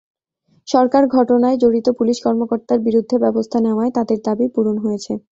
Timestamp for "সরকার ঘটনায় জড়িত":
0.67-1.87